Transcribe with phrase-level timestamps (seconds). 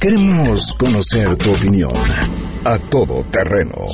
[0.00, 1.92] Queremos conocer tu opinión.
[2.64, 3.86] A Todo Terreno.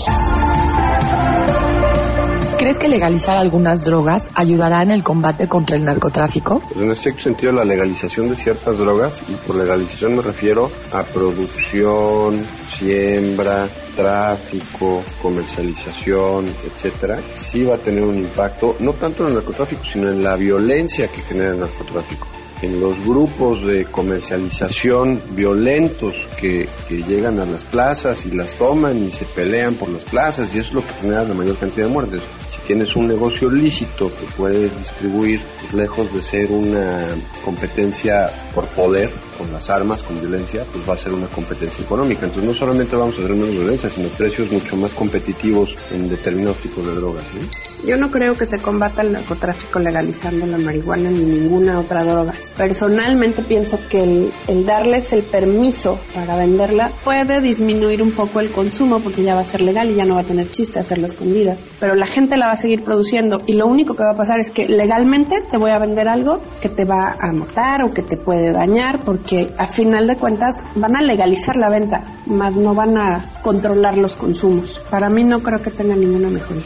[2.60, 6.60] ¿Crees que legalizar algunas drogas ayudará en el combate contra el narcotráfico?
[6.76, 12.38] En este sentido, la legalización de ciertas drogas, y por legalización me refiero a producción,
[12.76, 19.82] siembra, tráfico, comercialización, etcétera, sí va a tener un impacto, no tanto en el narcotráfico,
[19.90, 22.26] sino en la violencia que genera el narcotráfico.
[22.60, 28.98] En los grupos de comercialización violentos que, que llegan a las plazas y las toman
[28.98, 31.86] y se pelean por las plazas, y eso es lo que genera la mayor cantidad
[31.86, 32.22] de muertes
[32.70, 37.04] tienes un negocio lícito que puedes distribuir, pues, lejos de ser una
[37.44, 39.10] competencia por poder,
[39.40, 42.26] con las armas, con violencia, pues va a ser una competencia económica.
[42.26, 46.58] Entonces no solamente vamos a tener menos violencia, sino precios mucho más competitivos en determinados
[46.58, 47.24] tipos de drogas.
[47.34, 47.88] ¿no?
[47.88, 52.34] Yo no creo que se combata el narcotráfico legalizando la marihuana ni ninguna otra droga.
[52.58, 59.00] Personalmente pienso que el, darles el permiso para venderla puede disminuir un poco el consumo
[59.00, 61.62] porque ya va a ser legal y ya no va a tener chiste hacerlo escondidas.
[61.80, 64.38] Pero la gente la va a seguir produciendo y lo único que va a pasar
[64.38, 68.02] es que legalmente te voy a vender algo que te va a matar o que
[68.02, 72.74] te puede dañar porque a final de cuentas van a legalizar la venta, más no
[72.74, 74.80] van a controlar los consumos.
[74.90, 76.64] Para mí no creo que tenga ninguna mejoría.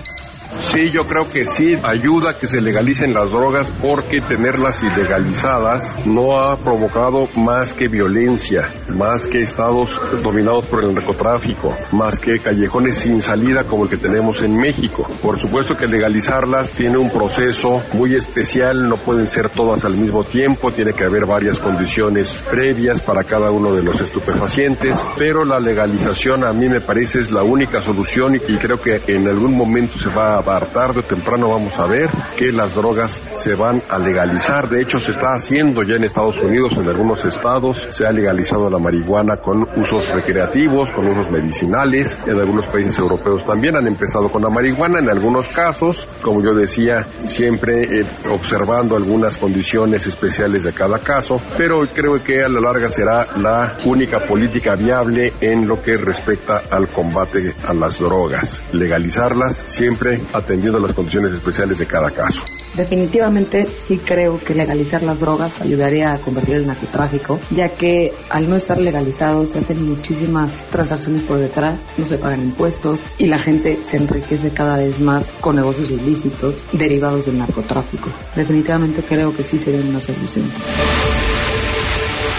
[0.61, 5.99] Sí, yo creo que sí ayuda a que se legalicen las drogas porque tenerlas ilegalizadas
[6.07, 12.39] no ha provocado más que violencia, más que estados dominados por el narcotráfico, más que
[12.39, 15.07] callejones sin salida como el que tenemos en México.
[15.23, 20.25] Por supuesto que legalizarlas tiene un proceso muy especial, no pueden ser todas al mismo
[20.25, 25.59] tiempo, tiene que haber varias condiciones previas para cada uno de los estupefacientes, pero la
[25.59, 29.99] legalización a mí me parece es la única solución y creo que en algún momento
[29.99, 33.83] se va a dar tarde o temprano vamos a ver que las drogas se van
[33.89, 34.69] a legalizar.
[34.69, 38.69] De hecho, se está haciendo ya en Estados Unidos, en algunos estados, se ha legalizado
[38.71, 42.19] la marihuana con usos recreativos, con usos medicinales.
[42.27, 46.55] En algunos países europeos también han empezado con la marihuana, en algunos casos, como yo
[46.55, 52.61] decía, siempre eh, observando algunas condiciones especiales de cada caso, pero creo que a la
[52.61, 58.63] larga será la única política viable en lo que respecta al combate a las drogas.
[58.73, 62.43] Legalizarlas siempre atendiendo a las condiciones especiales de cada caso.
[62.75, 68.51] Definitivamente sí creo que legalizar las drogas ayudaría a convertir el narcotráfico, ya que al
[68.51, 73.39] no estar legalizados se hacen muchísimas transacciones por detrás, no se pagan impuestos y la
[73.39, 78.11] gente se enriquece cada vez más con negocios ilícitos derivados del narcotráfico.
[78.35, 80.51] Definitivamente creo que sí sería una solución.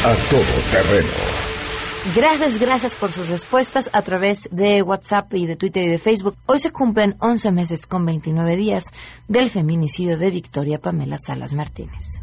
[0.04, 1.45] A Todo Terreno.
[2.14, 6.36] Gracias, gracias por sus respuestas a través de WhatsApp y de Twitter y de Facebook.
[6.46, 8.92] Hoy se cumplen 11 meses con 29 días
[9.28, 12.22] del feminicidio de Victoria Pamela Salas Martínez.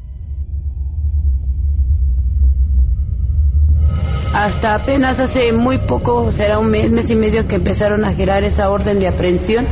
[4.32, 8.44] Hasta apenas hace muy poco, será un mes, mes y medio que empezaron a girar
[8.44, 9.66] esa orden de aprehensión.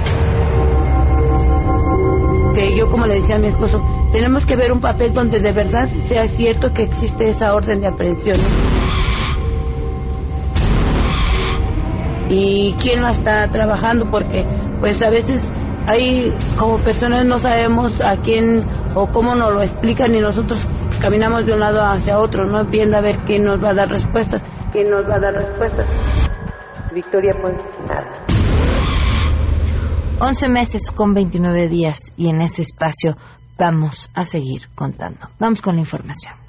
[2.53, 3.81] que yo como le decía a mi esposo,
[4.11, 7.87] tenemos que ver un papel donde de verdad sea cierto que existe esa orden de
[7.87, 8.37] aprehensión.
[12.31, 14.43] Y quién la está trabajando porque
[14.81, 15.53] pues a veces
[15.87, 20.65] hay como personas no sabemos a quién o cómo nos lo explican y nosotros
[21.01, 23.89] caminamos de un lado hacia otro, no viendo a ver quién nos va a dar
[23.89, 24.43] respuestas,
[24.73, 25.87] quién nos va a dar respuestas.
[26.95, 27.57] Victoria pues
[27.87, 28.25] nada.
[30.21, 33.17] 11 meses con 29 días y en este espacio
[33.59, 35.29] vamos a seguir contando.
[35.39, 36.40] Vamos con la información.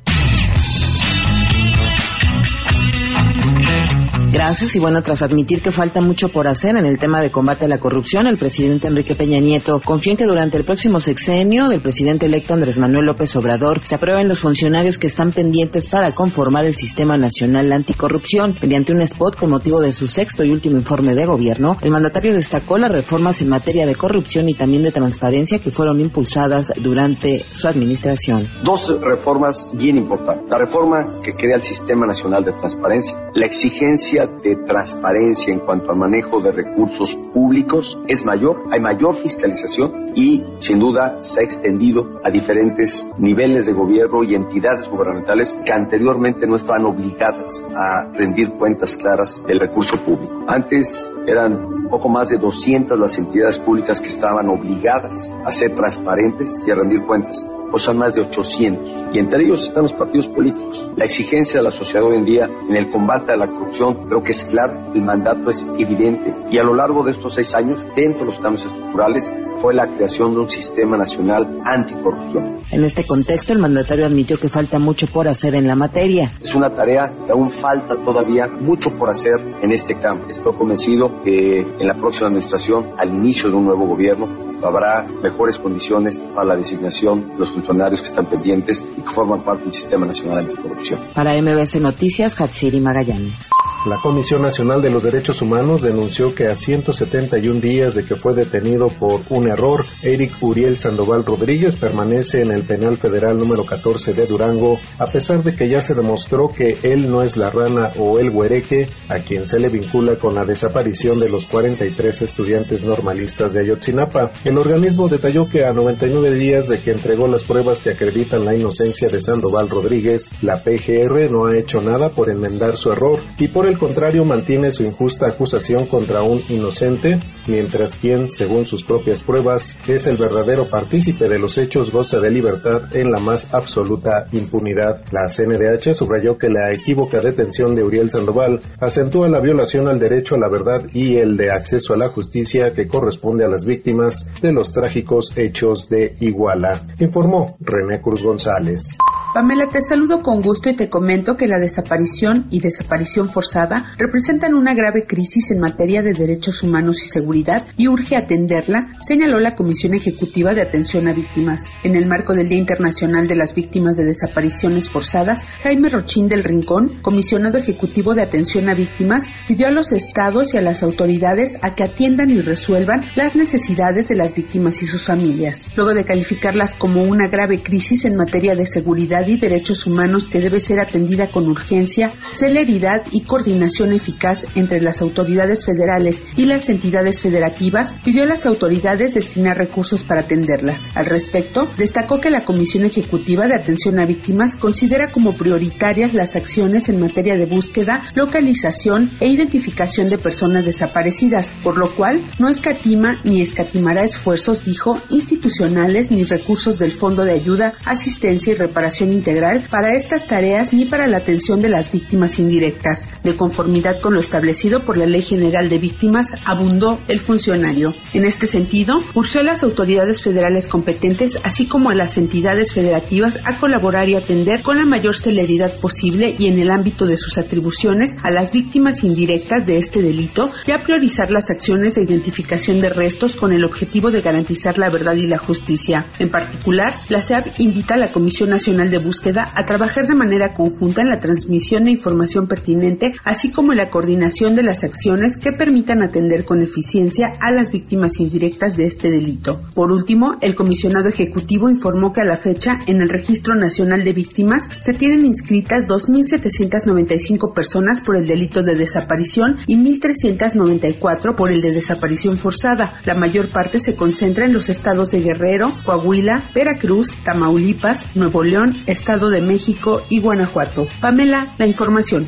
[4.34, 7.66] Gracias y bueno, tras admitir que falta mucho por hacer en el tema de combate
[7.66, 11.68] a la corrupción, el presidente Enrique Peña Nieto confía en que durante el próximo sexenio
[11.68, 16.14] del presidente electo Andrés Manuel López Obrador se aprueben los funcionarios que están pendientes para
[16.14, 18.58] conformar el Sistema Nacional Anticorrupción.
[18.62, 22.34] Mediante un spot con motivo de su sexto y último informe de gobierno, el mandatario
[22.34, 27.40] destacó las reformas en materia de corrupción y también de transparencia que fueron impulsadas durante
[27.44, 28.48] su administración.
[28.64, 30.50] Dos reformas bien importantes.
[30.50, 35.92] La reforma que crea el Sistema Nacional de Transparencia, la exigencia de transparencia en cuanto
[35.92, 41.44] al manejo de recursos públicos es mayor, hay mayor fiscalización y sin duda se ha
[41.44, 48.12] extendido a diferentes niveles de gobierno y entidades gubernamentales que anteriormente no estaban obligadas a
[48.14, 50.44] rendir cuentas claras del recurso público.
[50.48, 56.64] Antes eran poco más de 200 las entidades públicas que estaban obligadas a ser transparentes
[56.66, 59.06] y a rendir cuentas pues son más de 800.
[59.14, 60.92] Y entre ellos están los partidos políticos.
[60.98, 64.22] La exigencia de la sociedad hoy en día en el combate a la corrupción creo
[64.22, 66.36] que es claro, el mandato es evidente.
[66.52, 69.88] Y a lo largo de estos seis años, dentro de los cambios estructurales, fue la
[69.88, 72.62] creación de un sistema nacional anticorrupción.
[72.72, 76.32] En este contexto, el mandatario admitió que falta mucho por hacer en la materia.
[76.42, 80.26] Es una tarea que aún falta todavía mucho por hacer en este campo.
[80.30, 85.60] Estoy convencido que en la próxima administración, al inicio de un nuevo gobierno, habrá mejores
[85.60, 89.74] condiciones para la designación de los funcionarios que están pendientes y que forman parte del
[89.74, 91.02] Sistema Nacional Anticorrupción.
[91.14, 93.50] Para MBS Noticias, Hatsiri Magallanes.
[93.84, 98.36] La Comisión Nacional de los Derechos Humanos denunció que a 171 días de que fue
[98.36, 104.14] detenido por un error, Eric Uriel Sandoval Rodríguez permanece en el penal federal número 14
[104.14, 107.90] de Durango, a pesar de que ya se demostró que él no es la rana
[107.98, 112.84] o el huereque a quien se le vincula con la desaparición de los 43 estudiantes
[112.84, 114.32] normalistas de Ayotzinapa.
[114.46, 118.56] El organismo detalló que a 99 días de que entregó las pruebas que acreditan la
[118.56, 123.50] inocencia de Sandoval Rodríguez, la PGR no ha hecho nada por enmendar su error y
[123.50, 129.24] por el contrario mantiene su injusta acusación contra un inocente, mientras quien, según sus propias
[129.24, 134.28] pruebas, es el verdadero partícipe de los hechos goza de libertad en la más absoluta
[134.32, 135.04] impunidad.
[135.12, 140.36] La CNDH subrayó que la equívoca detención de Uriel Sandoval acentúa la violación al derecho
[140.36, 144.28] a la verdad y el de acceso a la justicia que corresponde a las víctimas
[144.42, 148.98] de los trágicos hechos de Iguala, informó René Cruz González.
[149.34, 154.56] Pamela, te saludo con gusto y te comento que la desaparición y desaparición forzada representan
[154.56, 159.56] una grave crisis en materia de derechos humanos y seguridad y urge atenderla, señaló la
[159.56, 161.72] Comisión Ejecutiva de Atención a Víctimas.
[161.86, 166.44] En el marco del Día Internacional de las Víctimas de Desapariciones Forzadas, Jaime Rochín del
[166.44, 171.58] Rincón, comisionado ejecutivo de Atención a Víctimas, pidió a los estados y a las autoridades
[171.62, 175.72] a que atiendan y resuelvan las necesidades de las víctimas y sus familias.
[175.78, 180.40] Luego de calificarlas como una grave crisis en materia de seguridad y derechos humanos que
[180.40, 186.70] debe ser atendida con urgencia, celeridad y coordinación eficaz entre las autoridades federales y las
[186.70, 190.92] entidades federativas, pidió a las autoridades destinar recursos para atenderlas.
[190.96, 196.36] Al respecto, destacó que la Comisión Ejecutiva de Atención a Víctimas considera como prioritarias las
[196.36, 202.50] acciones en materia de búsqueda, localización e identificación de personas desaparecidas, por lo cual no
[202.50, 209.11] escatima ni escatimará esfuerzos, dijo, institucionales ni recursos del Fondo de Ayuda, Asistencia y Reparación
[209.12, 213.10] Integral para estas tareas ni para la atención de las víctimas indirectas.
[213.24, 217.94] De conformidad con lo establecido por la Ley General de Víctimas, abundó el funcionario.
[218.14, 223.40] En este sentido, urgió a las autoridades federales competentes, así como a las entidades federativas,
[223.46, 227.38] a colaborar y atender con la mayor celeridad posible y en el ámbito de sus
[227.38, 232.80] atribuciones a las víctimas indirectas de este delito y a priorizar las acciones de identificación
[232.80, 236.08] de restos con el objetivo de garantizar la verdad y la justicia.
[236.20, 240.54] En particular, la SEAB invita a la Comisión Nacional de búsqueda a trabajar de manera
[240.54, 245.38] conjunta en la transmisión de información pertinente, así como en la coordinación de las acciones
[245.38, 249.62] que permitan atender con eficiencia a las víctimas indirectas de este delito.
[249.74, 254.14] Por último, el comisionado ejecutivo informó que a la fecha, en el Registro Nacional de
[254.14, 261.62] Víctimas, se tienen inscritas 2.795 personas por el delito de desaparición y 1.394 por el
[261.62, 262.94] de desaparición forzada.
[263.06, 268.76] La mayor parte se concentra en los estados de Guerrero, Coahuila, Veracruz, Tamaulipas, Nuevo León,
[268.92, 270.88] Estado de México y Guanajuato.
[271.00, 272.28] Pamela, la información.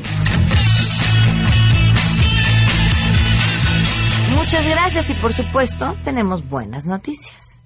[4.30, 7.60] Muchas gracias y por supuesto tenemos buenas noticias.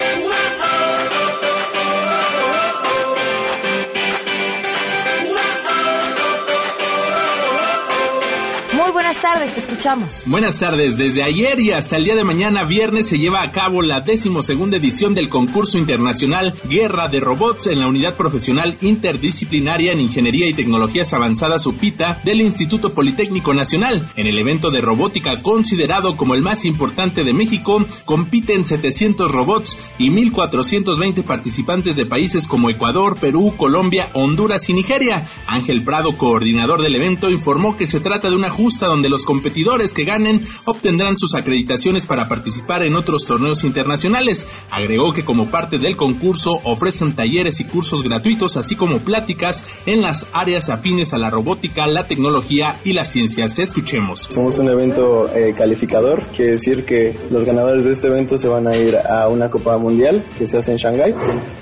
[8.88, 10.23] Muy buenas tardes, te escuchamos.
[10.25, 10.97] Buenas tardes.
[10.97, 14.78] Desde ayer y hasta el día de mañana, viernes, se lleva a cabo la decimosegunda
[14.78, 20.54] edición del concurso internacional Guerra de Robots en la Unidad Profesional Interdisciplinaria en Ingeniería y
[20.54, 24.09] Tecnologías Avanzadas UPITA del Instituto Politécnico Nacional.
[24.16, 29.78] En el evento de robótica considerado como el más importante de México, compiten 700 robots
[29.99, 35.26] y 1.420 participantes de países como Ecuador, Perú, Colombia, Honduras y Nigeria.
[35.47, 39.94] Ángel Prado, coordinador del evento, informó que se trata de una justa donde los competidores
[39.94, 44.47] que ganen obtendrán sus acreditaciones para participar en otros torneos internacionales.
[44.70, 50.02] Agregó que como parte del concurso ofrecen talleres y cursos gratuitos, así como pláticas en
[50.02, 53.58] las áreas afines a la robótica, la tecnología y las ciencias.
[53.58, 54.26] Escuchemos.
[54.28, 58.66] Somos un evento eh, calificador, quiere decir que los ganadores de este evento se van
[58.66, 61.14] a ir a una Copa Mundial que se hace en Shanghái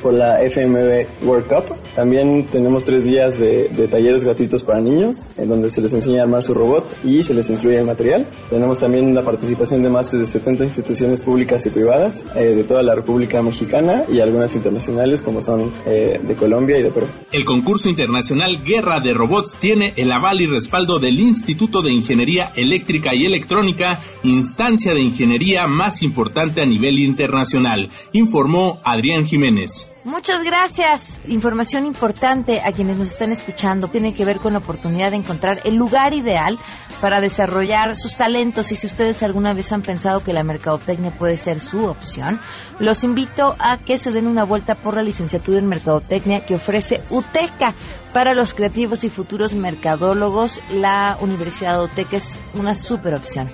[0.02, 1.76] por la FMB World Cup.
[1.94, 6.20] También tenemos tres días de, de talleres gratuitos para niños, en donde se les enseña
[6.20, 8.26] a armar su robot y se les incluye el material.
[8.50, 12.82] Tenemos también la participación de más de 70 instituciones públicas y privadas eh, de toda
[12.82, 17.06] la República Mexicana y algunas internacionales como son eh, de Colombia y de Perú.
[17.32, 22.52] El concurso internacional Guerra de Robots tiene el aval y respaldo del Instituto de Ingeniería
[22.56, 29.92] Eléctrica y Electrónica, instancia de ingeniería más importante a nivel internacional, informó Adrián Jiménez.
[30.06, 31.20] Muchas gracias.
[31.26, 33.88] Información importante a quienes nos están escuchando.
[33.88, 36.56] Tiene que ver con la oportunidad de encontrar el lugar ideal
[37.00, 38.70] para desarrollar sus talentos.
[38.70, 42.38] Y si ustedes alguna vez han pensado que la mercadotecnia puede ser su opción,
[42.78, 47.02] los invito a que se den una vuelta por la licenciatura en mercadotecnia que ofrece
[47.10, 47.74] UTECA.
[48.12, 53.50] Para los creativos y futuros mercadólogos, la Universidad de UTECA es una super opción.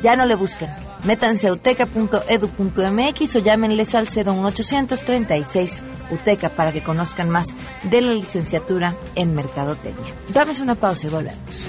[0.00, 0.91] Ya no le busquen.
[1.04, 7.54] Métanse a uteca.edu.mx o llámenles al 01836 UTECA para que conozcan más
[7.84, 10.14] de la licenciatura en Mercadotecnia.
[10.28, 11.68] Dame una pausa y volvemos.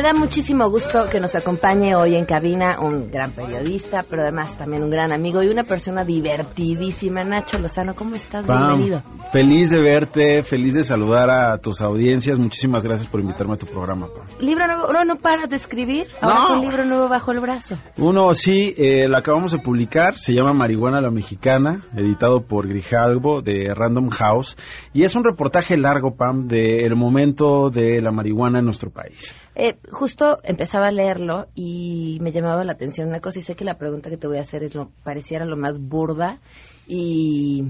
[0.00, 4.56] Me da muchísimo gusto que nos acompañe hoy en cabina un gran periodista, pero además
[4.56, 7.22] también un gran amigo y una persona divertidísima.
[7.22, 8.46] Nacho Lozano, ¿cómo estás?
[8.46, 9.02] Pam, Bienvenido.
[9.30, 12.38] Feliz de verte, feliz de saludar a tus audiencias.
[12.38, 14.06] Muchísimas gracias por invitarme a tu programa.
[14.06, 14.38] Pam.
[14.40, 14.90] ¿Libro nuevo?
[14.90, 16.06] ¿No, no paras de escribir?
[16.22, 16.48] Ahora No.
[16.48, 17.76] con libro nuevo bajo el brazo.
[17.98, 23.42] Uno sí, eh, lo acabamos de publicar, se llama Marihuana la Mexicana, editado por Grijalvo
[23.42, 24.56] de Random House,
[24.94, 29.34] y es un reportaje largo, Pam, del momento de la marihuana en nuestro país.
[29.56, 33.64] Eh, justo empezaba a leerlo y me llamaba la atención una cosa y sé que
[33.64, 36.38] la pregunta que te voy a hacer es lo pareciera lo más burda
[36.86, 37.64] y,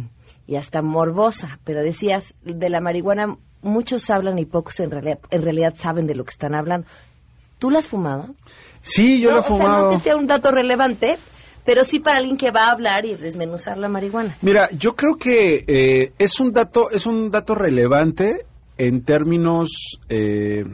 [0.46, 5.42] y hasta morbosa, pero decías de la marihuana muchos hablan y pocos en realidad, en
[5.42, 6.87] realidad saben de lo que están hablando.
[7.58, 8.34] ¿Tú la has fumado?
[8.82, 9.84] Sí, yo No, lo he o sea, fumado.
[9.84, 11.16] no que sea un dato relevante,
[11.64, 14.37] pero sí para alguien que va a hablar y desmenuzar la marihuana.
[14.42, 18.46] Mira, yo creo que eh, es un dato, es un dato relevante
[18.78, 20.64] en términos eh,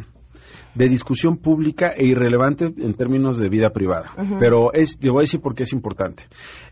[0.76, 4.12] de discusión pública e irrelevante en términos de vida privada.
[4.38, 6.24] Pero es, te voy a decir por qué es importante.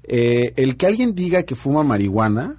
[0.02, 2.56] Eh, el que alguien diga que fuma marihuana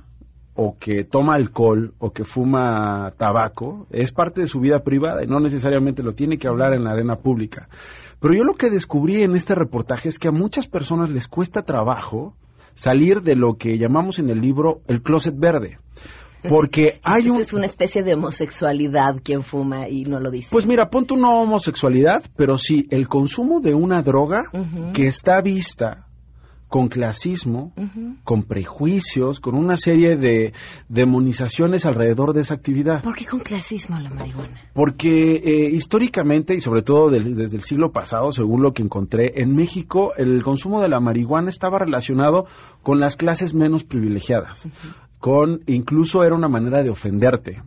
[0.56, 5.28] o que toma alcohol o que fuma tabaco es parte de su vida privada y
[5.28, 7.68] no necesariamente lo tiene que hablar en la arena pública.
[8.20, 11.62] Pero yo lo que descubrí en este reportaje es que a muchas personas les cuesta
[11.62, 12.34] trabajo
[12.74, 15.78] salir de lo que llamamos en el libro el closet verde.
[16.50, 17.42] Porque hay un...
[17.42, 20.50] Es una especie de homosexualidad quien fuma y no lo dice.
[20.52, 24.46] Pues mira, ponte una homosexualidad, pero sí, el consumo de una droga
[24.94, 26.02] que está vista
[26.68, 27.72] con clasismo,
[28.24, 30.52] con prejuicios, con una serie de
[30.90, 33.02] demonizaciones alrededor de esa actividad.
[33.04, 34.60] ¿Por qué con clasismo la marihuana?
[34.74, 39.42] Porque eh, históricamente, y sobre todo del- desde el siglo pasado, según lo que encontré,
[39.42, 42.46] en México el consumo de la marihuana estaba relacionado
[42.82, 44.68] con las clases menos privilegiadas.
[45.26, 47.60] Con, incluso era una manera de ofenderte,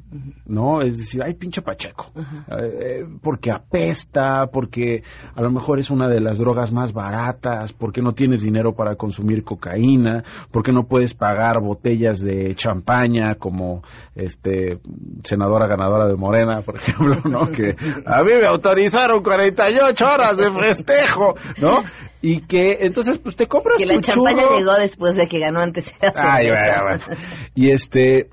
[0.47, 0.81] ¿no?
[0.81, 2.13] Es decir, ay, pinche Pacheco.
[2.17, 2.23] Eh,
[2.57, 5.03] eh, porque apesta, porque
[5.35, 8.95] a lo mejor es una de las drogas más baratas, porque no tienes dinero para
[8.95, 10.23] consumir cocaína,
[10.53, 13.83] porque no puedes pagar botellas de champaña como
[14.15, 14.79] este
[15.25, 17.51] senadora ganadora de Morena, por ejemplo, ¿no?
[17.51, 17.75] Que
[18.07, 21.83] a mí me autorizaron 48 horas de festejo, ¿no?
[22.21, 24.59] Y que entonces pues te compras Que la champaña churro.
[24.59, 25.95] llegó después de que ganó antes.
[26.15, 27.05] Ay, bueno, bueno.
[27.55, 28.31] Y este,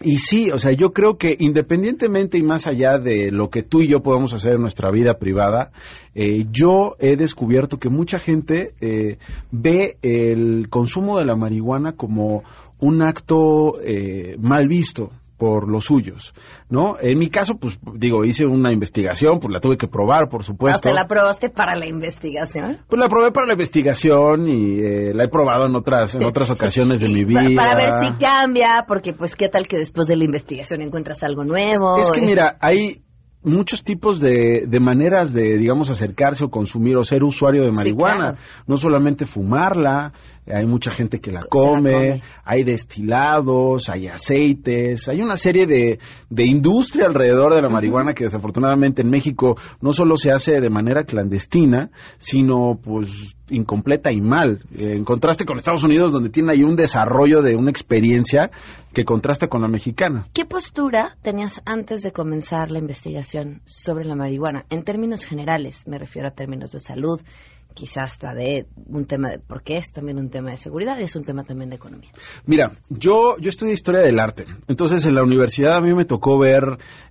[0.00, 3.80] y sí, o sea, yo creo que independientemente y más allá de lo que tú
[3.80, 5.72] y yo podemos hacer en nuestra vida privada,
[6.14, 9.18] eh, yo he descubierto que mucha gente eh,
[9.50, 12.44] ve el consumo de la marihuana como
[12.78, 16.34] un acto eh, mal visto por los suyos,
[16.68, 16.96] ¿no?
[17.00, 20.44] En mi caso, pues digo, hice una investigación, pues la tuve que probar, por O
[20.44, 20.82] supuesto.
[20.82, 22.78] sea, la probaste para la investigación.
[22.88, 26.50] Pues la probé para la investigación y eh, la he probado en otras en otras
[26.50, 27.42] ocasiones de mi vida.
[27.54, 31.22] Pa- Para ver si cambia, porque pues qué tal que después de la investigación encuentras
[31.22, 31.96] algo nuevo.
[31.98, 33.02] Es que Eh, mira, hay
[33.48, 38.32] muchos tipos de, de maneras de, digamos, acercarse o consumir o ser usuario de marihuana.
[38.32, 38.38] claro.
[38.66, 40.12] No solamente fumarla,
[40.46, 42.22] hay mucha gente que la come, come.
[42.44, 45.98] hay destilados, hay aceites, hay una serie de,
[46.30, 50.70] de industria alrededor de la marihuana que desafortunadamente en México no solo se hace de
[50.70, 54.60] manera clandestina, sino pues incompleta y mal.
[54.76, 58.50] Eh, en contraste con Estados Unidos, donde tiene ahí un desarrollo de una experiencia
[58.92, 60.28] que contrasta con la mexicana.
[60.32, 64.64] ¿Qué postura tenías antes de comenzar la investigación sobre la marihuana?
[64.70, 67.20] En términos generales, me refiero a términos de salud,
[67.78, 71.14] quizás hasta de un tema de, porque es también un tema de seguridad y es
[71.14, 72.10] un tema también de economía.
[72.44, 74.46] Mira, yo, yo estudié historia del arte.
[74.66, 76.64] Entonces, en la universidad a mí me tocó ver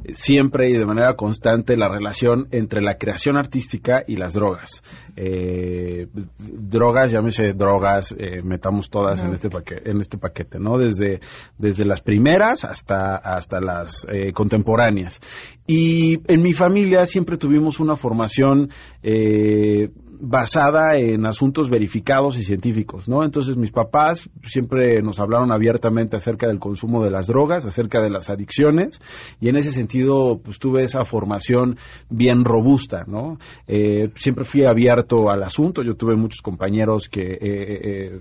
[0.04, 4.84] eh, siempre y de manera constante la relación entre la creación artística y las drogas.
[5.16, 10.78] Eh, drogas, llámese drogas, eh, metamos todas en este paquete, en este paquete, ¿no?
[10.78, 11.22] Desde,
[11.58, 15.22] desde las primeras hasta, hasta las eh, contemporáneas.
[15.66, 18.70] Y en mi familia siempre tuvimos una formación
[19.04, 23.24] eh, basada en asuntos verificados y científicos, ¿no?
[23.24, 28.10] Entonces mis papás siempre nos hablaron abiertamente acerca del consumo de las drogas, acerca de
[28.10, 29.00] las adicciones,
[29.40, 31.78] y en ese sentido, pues tuve esa formación
[32.10, 33.38] bien robusta, ¿no?
[33.68, 38.20] Eh, siempre fui abierto al asunto, yo tuve muchos compañeros que, eh, eh,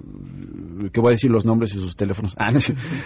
[0.93, 2.59] que voy a decir los nombres y sus teléfonos, Ah, no.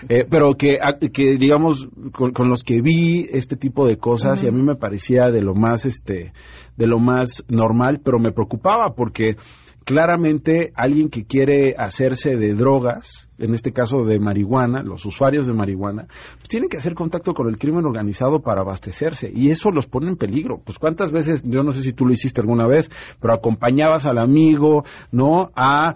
[0.08, 4.42] Eh, pero que, a- que digamos, con, con los que vi este tipo de cosas,
[4.42, 6.32] y a mí me parecía de lo más, este,
[6.80, 9.36] de lo más normal, pero me preocupaba porque
[9.84, 15.52] claramente alguien que quiere hacerse de drogas, en este caso de marihuana, los usuarios de
[15.52, 19.86] marihuana, pues tienen que hacer contacto con el crimen organizado para abastecerse y eso los
[19.86, 20.62] pone en peligro.
[20.64, 22.90] Pues cuántas veces, yo no sé si tú lo hiciste alguna vez,
[23.20, 25.50] pero acompañabas al amigo, ¿no?
[25.54, 25.92] A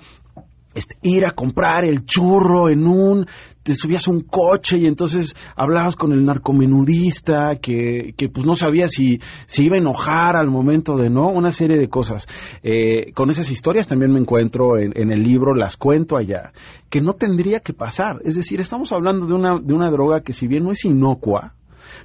[0.75, 3.27] este, ir a comprar el churro en un,
[3.65, 8.55] te subías a un coche y entonces hablabas con el narcomenudista que, que pues no
[8.55, 12.29] sabía si se iba a enojar al momento de no, una serie de cosas.
[12.63, 16.53] Eh, con esas historias también me encuentro en, en el libro, las cuento allá,
[16.91, 18.21] que no tendría que pasar.
[18.25, 21.55] Es decir, estamos hablando de una, de una droga que si bien no es inocua,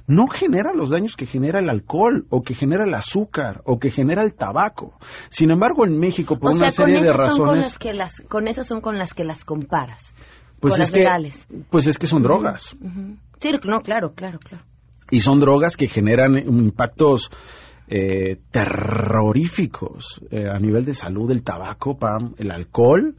[0.06, 3.90] no genera los daños que genera el alcohol o que genera el azúcar o que
[3.90, 4.94] genera el tabaco.
[5.28, 7.92] Sin embargo, en México, por o una sea, serie de son con razones, las que
[7.92, 10.14] las, con esas son con las que las comparas.
[10.60, 11.06] Pues es que,
[11.70, 12.76] pues es que son drogas.
[13.38, 14.64] Sí, no, claro, claro, claro.
[15.10, 17.30] y son drogas que generan impactos
[17.88, 23.16] eh, terroríficos eh, a nivel de salud, el tabaco, Pam, el alcohol,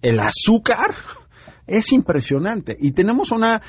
[0.00, 0.94] el azúcar,
[1.66, 2.76] es impresionante.
[2.80, 3.60] Y tenemos una...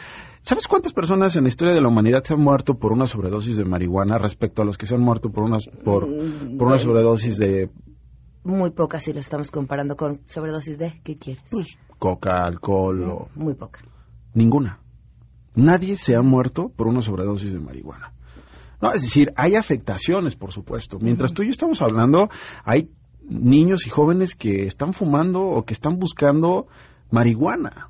[0.43, 3.57] ¿Sabes cuántas personas en la historia de la humanidad se han muerto por una sobredosis
[3.57, 6.07] de marihuana respecto a los que se han muerto por, unas, por,
[6.57, 7.69] por una sobredosis de
[8.45, 11.43] Muy pocas si lo estamos comparando con sobredosis de, ¿qué quieres?
[11.97, 13.29] coca, alcohol o...
[13.33, 13.81] Muy poca.
[14.35, 14.79] Ninguna.
[15.55, 18.13] Nadie se ha muerto por una sobredosis de marihuana.
[18.81, 20.99] No, es decir, hay afectaciones, por supuesto.
[20.99, 22.29] Mientras tú y yo estamos hablando,
[22.63, 22.91] hay
[23.23, 26.67] niños y jóvenes que están fumando o que están buscando
[27.09, 27.89] marihuana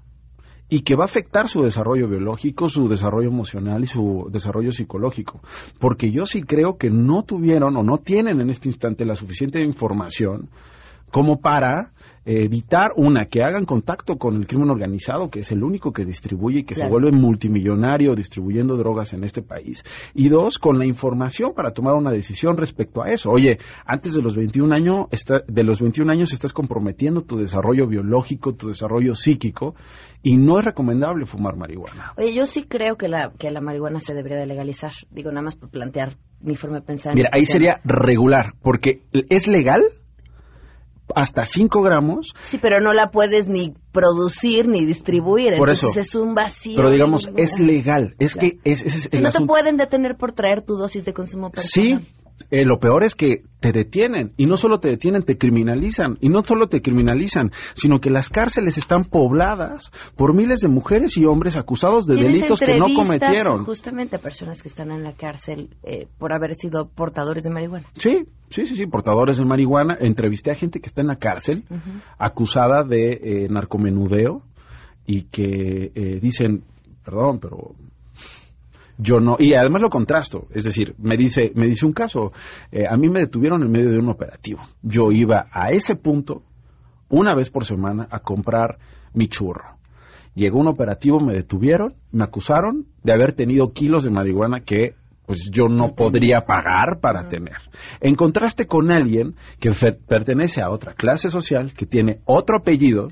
[0.70, 5.42] y que va a afectar su desarrollo biológico, su desarrollo emocional y su desarrollo psicológico.
[5.80, 9.62] Porque yo sí creo que no tuvieron o no tienen en este instante la suficiente
[9.62, 10.50] información
[11.16, 11.94] como para
[12.26, 16.60] evitar una que hagan contacto con el crimen organizado que es el único que distribuye
[16.60, 19.86] y que se vuelve multimillonario distribuyendo drogas en este país.
[20.14, 23.30] Y dos con la información para tomar una decisión respecto a eso.
[23.32, 27.88] Oye antes de los 21 años está- de los 21 años estás comprometiendo tu desarrollo
[27.88, 29.74] biológico tu desarrollo psíquico
[30.22, 32.12] y no es recomendable fumar marihuana.
[32.18, 34.92] Oye, yo sí creo que la, que la marihuana se debería de legalizar.
[35.12, 37.12] Digo, nada más por plantear mi forma de pensar.
[37.14, 39.82] en Mira, este ahí sería regular, porque es legal
[41.16, 45.58] hasta 5 gramos, Sí, pero no la puedes ni producir ni distribuir.
[45.58, 46.00] Por entonces eso.
[46.02, 46.76] es un vacío.
[46.76, 48.16] pero digamos, es legal.
[48.20, 49.54] Es que es, ese es Si el no te asunto.
[49.54, 52.02] pueden detener por traer tu dosis de consumo personal.
[52.02, 52.08] Sí,
[52.52, 56.30] eh, lo peor es que te detienen y no solo te detienen, te criminalizan y
[56.30, 61.26] no solo te criminalizan, sino que las cárceles están pobladas por miles de mujeres y
[61.26, 63.66] hombres acusados de delitos que no cometieron.
[63.66, 67.88] Justamente a personas que están en la cárcel eh, por haber sido portadores de marihuana.
[67.96, 69.98] Sí, sí, sí, sí, portadores de marihuana.
[70.00, 71.64] Entrevisté a gente que está en la cárcel
[72.18, 74.44] acusada de eh, narcomenudeo
[75.08, 76.64] y que eh, dicen,
[77.04, 77.76] perdón, pero
[78.98, 82.32] yo no, y además lo contrasto, es decir, me dice, me dice un caso,
[82.72, 84.62] eh, a mí me detuvieron en medio de un operativo.
[84.82, 86.44] Yo iba a ese punto
[87.10, 88.78] una vez por semana a comprar
[89.14, 89.78] mi churro.
[90.34, 95.50] Llegó un operativo, me detuvieron, me acusaron de haber tenido kilos de marihuana que pues
[95.52, 97.58] yo no podría pagar para tener.
[98.00, 99.72] En contraste con alguien que
[100.08, 103.08] pertenece a otra clase social, que tiene otro apellido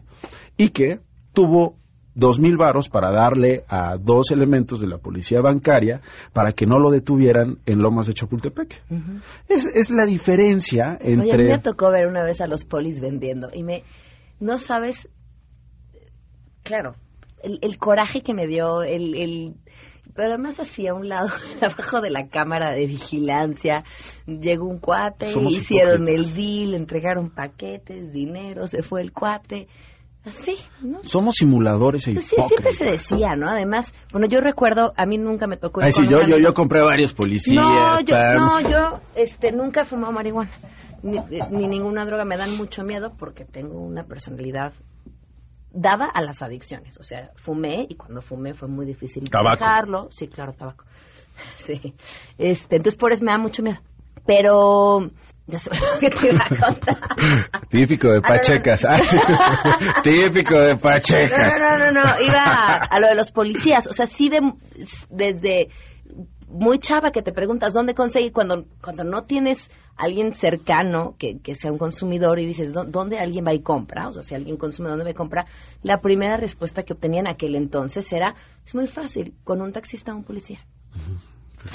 [0.58, 1.00] y que
[1.34, 1.78] tuvo
[2.16, 6.78] dos mil varos para darle a dos elementos de la policía bancaria para que no
[6.80, 8.84] lo detuvieran en Lomas de Chapultepec.
[9.48, 11.48] Es, es la diferencia Oye, a mí entre...
[11.48, 13.84] me tocó ver una vez a los polis vendiendo y me,
[14.40, 15.10] no sabes,
[16.64, 16.96] claro,
[17.42, 19.56] el, el coraje que me dio, el, el,
[20.14, 21.30] pero además así a un lado,
[21.62, 23.84] abajo de la cámara de vigilancia,
[24.28, 26.26] llegó un cuate, Somos hicieron hipócritas.
[26.26, 29.68] el deal, entregaron paquetes, dinero, se fue el cuate,
[30.26, 31.04] así, ¿no?
[31.04, 33.50] Somos simuladores e Pues sí, siempre se decía, ¿no?
[33.50, 36.54] Además, bueno, yo recuerdo, a mí nunca me tocó ir Ay, sí, yo, yo, yo
[36.54, 37.66] compré varios policías.
[37.66, 40.52] No, yo, no, yo este, nunca he fumado marihuana.
[41.02, 41.20] Ni,
[41.52, 42.24] ni ninguna droga.
[42.24, 44.74] Me dan mucho miedo porque tengo una personalidad
[45.74, 46.98] dada a las adicciones.
[46.98, 50.08] O sea, fumé y cuando fumé fue muy difícil dejarlo.
[50.12, 50.86] Sí, claro, tabaco.
[51.58, 51.96] Sí.
[52.38, 53.80] Este, entonces por eso me da mucho miedo.
[54.26, 55.10] Pero...
[55.48, 56.98] Ya sé lo que te iba a contar.
[57.70, 58.86] Típico de Pachecas.
[58.90, 59.18] Ah, sí.
[60.04, 61.60] Típico de Pachecas.
[61.62, 63.88] No, no, no, no, no, iba a, a lo de los policías.
[63.88, 64.40] O sea, sí de,
[65.10, 65.70] desde
[66.48, 71.56] muy chava que te preguntas dónde conseguir cuando, cuando no tienes alguien cercano que, que
[71.56, 74.58] sea un consumidor y dices ¿dó- dónde alguien va y compra, o sea, si alguien
[74.58, 75.46] consume, ¿dónde me compra?
[75.82, 78.34] La primera respuesta que obtenía en aquel entonces era,
[78.66, 80.60] es muy fácil, con un taxista o un policía.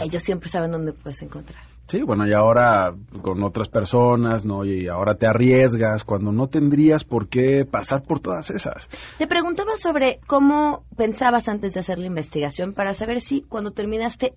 [0.01, 1.63] Ellos siempre saben dónde puedes encontrar.
[1.89, 4.63] Sí, bueno, y ahora con otras personas, ¿no?
[4.67, 8.91] Y ahora te arriesgas cuando no tendrías por qué pasar por todas esas.
[9.17, 14.35] Te preguntaba sobre cómo pensabas antes de hacer la investigación para saber si cuando terminaste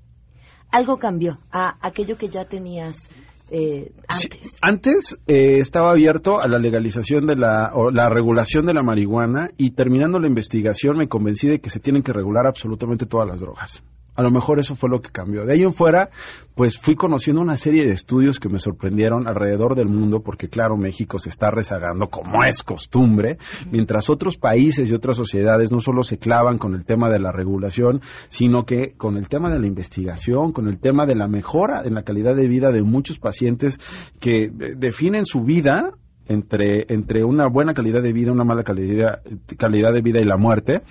[0.71, 3.09] algo cambió a aquello que ya tenías
[3.51, 4.57] eh, antes.
[4.61, 9.49] Antes eh, estaba abierto a la legalización de la, o la regulación de la marihuana
[9.57, 13.41] y terminando la investigación me convencí de que se tienen que regular absolutamente todas las
[13.41, 13.83] drogas.
[14.21, 15.45] A lo mejor eso fue lo que cambió.
[15.45, 16.11] De ahí en fuera,
[16.53, 20.77] pues fui conociendo una serie de estudios que me sorprendieron alrededor del mundo, porque claro,
[20.77, 23.39] México se está rezagando como es costumbre,
[23.71, 27.31] mientras otros países y otras sociedades no solo se clavan con el tema de la
[27.31, 31.81] regulación, sino que con el tema de la investigación, con el tema de la mejora
[31.83, 33.79] en la calidad de vida de muchos pacientes
[34.19, 35.95] que eh, definen su vida
[36.27, 39.21] entre, entre una buena calidad de vida, una mala calidad,
[39.57, 40.81] calidad de vida y la muerte,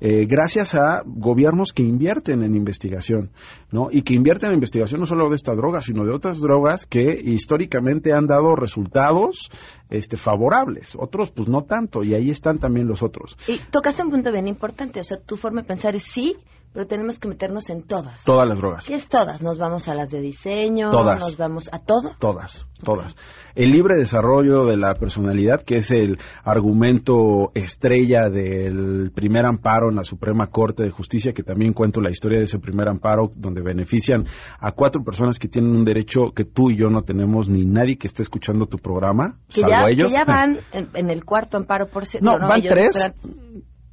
[0.00, 3.30] eh, gracias a gobiernos que invierten en investigación,
[3.70, 3.88] ¿no?
[3.90, 7.20] Y que invierten en investigación no solo de esta droga, sino de otras drogas que
[7.24, 9.50] históricamente han dado resultados
[9.90, 10.94] este, favorables.
[10.98, 13.36] Otros, pues no tanto, y ahí están también los otros.
[13.46, 16.36] Y tocaste un punto bien importante, o sea, tu forma de pensar es sí,
[16.72, 18.24] pero tenemos que meternos en todas.
[18.24, 18.86] Todas las drogas.
[18.86, 19.42] ¿Qué es todas?
[19.42, 21.20] Nos vamos a las de diseño, Todas.
[21.20, 22.12] nos vamos a todo.
[22.18, 23.16] Todas, todas.
[23.54, 29.96] El libre desarrollo de la personalidad, que es el argumento estrella del primer amparo en
[29.96, 33.60] la Suprema Corte de Justicia, que también cuento la historia de ese primer amparo, donde
[33.60, 34.24] benefician
[34.58, 37.98] a cuatro personas que tienen un derecho que tú y yo no tenemos, ni nadie
[37.98, 40.12] que esté escuchando tu programa, Que salvo ya, que ellos.
[40.12, 43.12] ya van en, en el cuarto amparo por si- No, digo, van ellos tres.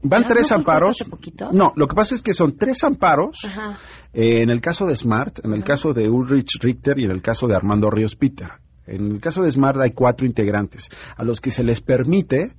[0.02, 1.04] Van tres ¿no amparos.
[1.52, 3.40] No, lo que pasa es que son tres amparos.
[4.14, 7.22] Eh, en el caso de Smart, en el caso de Ulrich Richter y en el
[7.22, 8.50] caso de Armando Ríos Peter.
[8.88, 12.54] En el caso de Smart hay cuatro integrantes a los que se les permite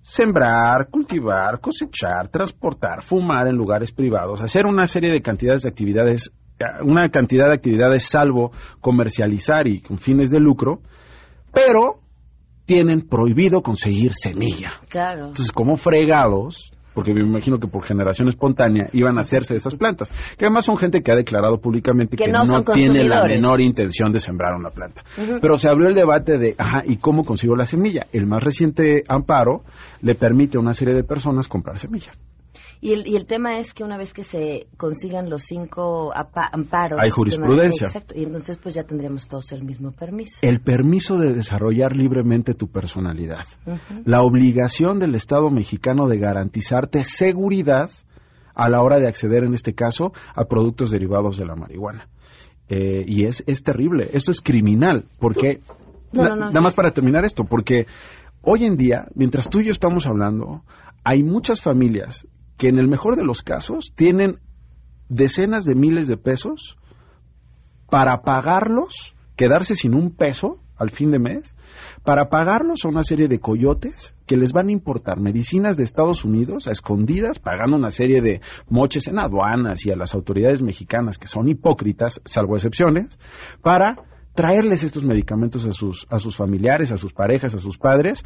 [0.00, 6.32] sembrar, cultivar, cosechar, transportar, fumar en lugares privados, hacer una serie de cantidades de actividades,
[6.58, 10.80] eh, una cantidad de actividades salvo comercializar y con fines de lucro,
[11.52, 12.00] pero
[12.68, 14.74] tienen prohibido conseguir semilla.
[14.90, 15.28] Claro.
[15.28, 20.10] Entonces, como fregados, porque me imagino que por generación espontánea iban a hacerse esas plantas,
[20.36, 24.12] que además son gente que ha declarado públicamente Que que, no tiene la menor intención
[24.12, 25.02] de sembrar una planta.
[25.40, 28.06] Pero se abrió el debate de, ajá, ¿y cómo consigo la semilla?
[28.12, 29.62] El más reciente amparo
[30.02, 32.12] le permite a una serie de personas comprar semilla.
[32.80, 36.98] Y el, y el tema es que una vez que se consigan los cinco amparos...
[37.02, 37.86] Hay de jurisprudencia.
[37.88, 40.38] manera- exacto, y entonces pues ya tendremos todos el mismo permiso.
[40.42, 43.44] El permiso de desarrollar libremente tu personalidad.
[44.04, 47.90] La obligación del Estado mexicano de garantizarte seguridad
[48.54, 52.08] a la hora de acceder, en este caso, a productos derivados de la marihuana.
[52.68, 55.60] Eh, y es, es terrible, esto es criminal, porque,
[56.12, 56.60] No, no, no, nada sí.
[56.60, 57.86] más para terminar esto, porque
[58.42, 60.62] hoy en día, mientras tú y yo estamos hablando,
[61.02, 62.26] hay muchas familias
[62.58, 64.40] que en el mejor de los casos tienen
[65.08, 66.76] decenas de miles de pesos
[67.88, 71.56] para pagarlos, quedarse sin un peso al fin de mes,
[72.04, 76.24] para pagarlos a una serie de coyotes que les van a importar medicinas de Estados
[76.24, 81.18] Unidos a escondidas, pagando una serie de moches en aduanas y a las autoridades mexicanas
[81.18, 83.18] que son hipócritas, salvo excepciones,
[83.62, 83.96] para
[84.34, 88.22] traerles estos medicamentos a sus, a sus familiares, a sus parejas, a sus padres,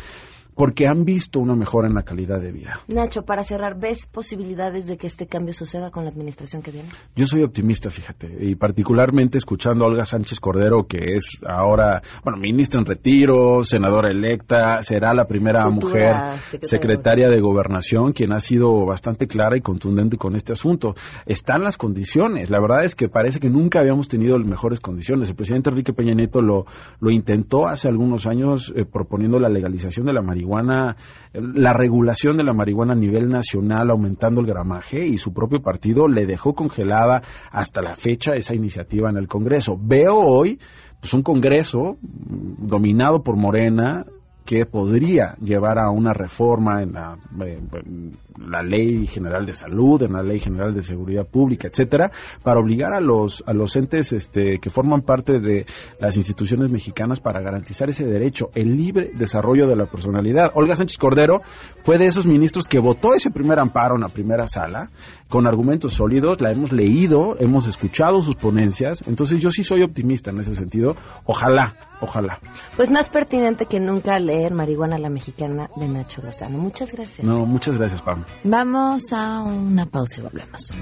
[0.55, 2.81] porque han visto una mejora en la calidad de vida.
[2.89, 6.89] Nacho, para cerrar, ¿ves posibilidades de que este cambio suceda con la administración que viene?
[7.17, 12.39] Yo soy optimista, fíjate, y particularmente escuchando a Olga Sánchez Cordero, que es ahora, bueno,
[12.39, 18.41] ministra en retiro, senadora electa, será la primera mujer secretaria secretaria de Gobernación, quien ha
[18.41, 20.95] sido bastante clara y contundente con este asunto.
[21.27, 25.29] Están las condiciones, la verdad es que parece que nunca habíamos tenido mejores condiciones.
[25.29, 26.67] El presidente Enrique Peña Nieto lo,
[27.01, 32.37] lo intentó hace algunos años eh, proponiendo la legalización de la marihuana, eh, la regulación
[32.37, 36.55] de la marihuana a nivel nacional, aumentando el gramaje, y su propio partido le dejó
[36.55, 39.79] congelada hasta la fecha esa iniciativa en el Congreso.
[39.81, 40.59] Veo hoy
[41.01, 44.07] pues un Congreso mm, dominado por Morena
[44.45, 50.03] que podría llevar a una reforma en la, eh, en la ley general de salud,
[50.03, 52.11] en la ley general de seguridad pública, etcétera,
[52.43, 55.67] para obligar a los a los entes este, que forman parte de
[56.01, 60.53] las instituciones mexicanas para garantizar ese derecho, el libre desarrollo de la personalidad.
[60.55, 61.43] Olga Sánchez Cordero
[61.83, 64.91] fue de esos ministros que votó ese primer amparo en la primera sala
[65.29, 70.31] con argumentos sólidos, la hemos leído, hemos escuchado sus ponencias, entonces yo sí soy optimista
[70.31, 70.95] en ese sentido.
[71.25, 72.39] Ojalá, ojalá.
[72.77, 76.59] Pues más pertinente que nunca leer Marihuana la Mexicana de Nacho Lozano.
[76.59, 77.25] Muchas gracias.
[77.25, 78.25] No, muchas gracias, Pam.
[78.45, 80.73] Vamos a una pausa y volvemos.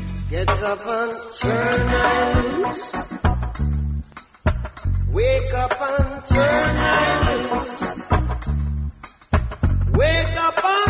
[5.13, 6.95] Wake up and turn I
[7.51, 7.81] loose.
[9.93, 10.90] Wake up and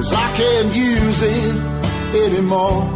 [0.00, 1.56] Cause I can't use it
[2.24, 2.88] anymore.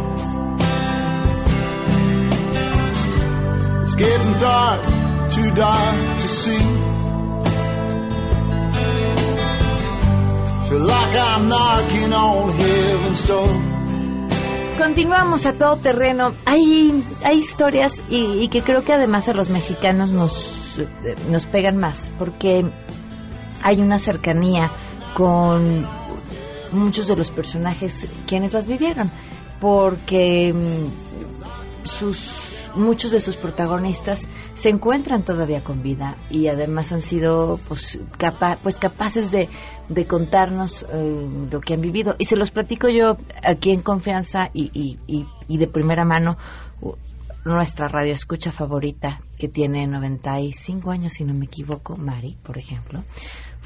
[3.83, 4.81] It's getting dark,
[5.29, 6.57] too dark to see.
[10.67, 13.53] Feel like I'm knocking on heaven's door.
[14.79, 16.33] Continuamos a todo terreno.
[16.47, 21.45] Hay, hay historias y, y que creo que además a los mexicanos nos, eh, nos
[21.45, 22.65] pegan más porque
[23.61, 24.71] hay una cercanía
[25.13, 25.87] con
[26.75, 29.11] muchos de los personajes quienes las vivieron
[29.59, 37.01] porque mm, sus muchos de sus protagonistas se encuentran todavía con vida y además han
[37.01, 39.47] sido pues, capa- pues capaces de,
[39.87, 42.15] de contarnos eh, lo que han vivido.
[42.19, 46.37] Y se los platico yo aquí en confianza y, y, y, y de primera mano
[47.45, 53.03] nuestra radio escucha favorita, que tiene 95 años, si no me equivoco, Mari, por ejemplo,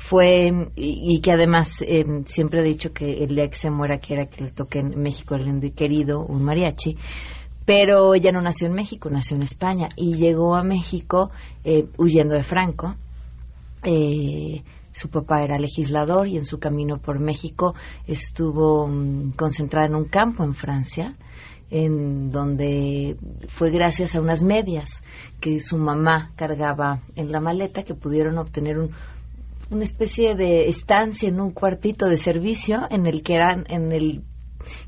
[0.10, 4.26] fue, y, que además eh, siempre he dicho que el día que se muera quiera
[4.26, 6.98] que le toque en México el lindo y querido un mariachi,
[7.63, 11.30] pero ella no nació en México, nació en España y llegó a México
[11.63, 12.95] eh, huyendo de Franco.
[13.84, 17.76] Eh, su papá era legislador y en su camino por México
[18.08, 21.17] estuvo mm, concentrada en un campo en Francia,
[21.69, 23.15] en donde
[23.48, 25.04] fue gracias a unas medias
[25.39, 28.89] que su mamá cargaba en la maleta que pudieron obtener un,
[29.69, 34.23] una especie de estancia en un cuartito de servicio en el que eran en el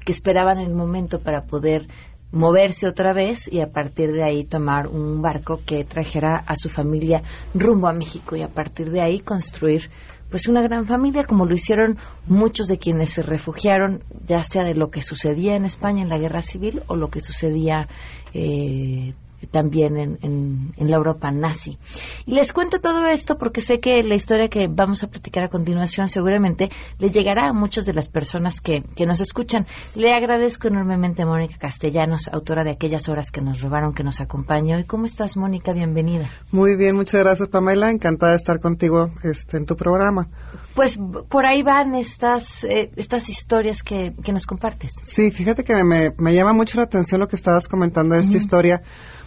[0.06, 1.88] que esperaban el momento para poder
[2.32, 6.70] moverse otra vez y a partir de ahí tomar un barco que trajera a su
[6.70, 7.22] familia
[7.54, 9.89] rumbo a México y a partir de ahí construir
[10.30, 14.76] pues una gran familia como lo hicieron muchos de quienes se refugiaron ya sea de
[14.76, 17.89] lo que sucedía en España en la guerra civil o lo que sucedía
[18.34, 19.13] eh,
[19.48, 21.78] también en, en, en, la Europa nazi.
[22.26, 25.50] Y les cuento todo esto porque sé que la historia que vamos a platicar a
[25.50, 29.66] continuación seguramente le llegará a muchas de las personas que, que nos escuchan.
[29.96, 34.22] Le agradezco enormemente a Mónica Castellanos, autora de aquellas horas que nos robaron, que nos
[34.22, 34.80] acompañó.
[34.80, 35.74] ¿Y cómo estás, Mónica?
[35.74, 36.30] Bienvenida.
[36.52, 37.90] Muy bien, muchas gracias, Pamela.
[37.90, 40.28] Encantada de estar contigo este, en tu programa.
[40.76, 41.00] Pues
[41.30, 44.94] por ahí van estas, eh, estas historias que, que, nos compartes.
[45.04, 48.34] Sí, fíjate que me, me, llama mucho la atención lo que estabas comentando de esta
[48.34, 48.42] uh -huh.
[48.42, 48.82] historia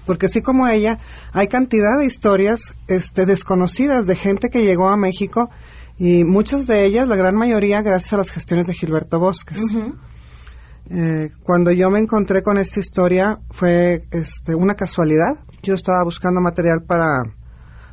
[0.07, 0.99] porque así como ella,
[1.33, 5.51] hay cantidad de historias este, desconocidas de gente que llegó a México
[5.99, 9.75] y muchas de ellas, la gran mayoría, gracias a las gestiones de Gilberto Bosques.
[9.75, 9.95] Uh -huh.
[10.91, 15.39] eh, cuando yo me encontré con esta historia fue este, una casualidad.
[15.63, 17.23] Yo estaba buscando material para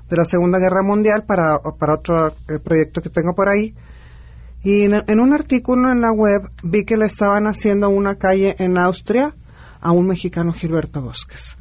[0.09, 3.73] de la Segunda Guerra Mundial para, para otro eh, proyecto que tengo por ahí.
[4.61, 8.55] Y en, en, un artículo en la web vi que le estaban haciendo una calle
[8.59, 9.33] en Austria
[9.79, 11.55] a un mexicano Gilberto Bosques.